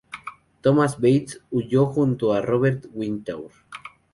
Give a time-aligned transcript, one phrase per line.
[0.63, 3.51] Thomas Bates huyó, junto a Robert Wintour.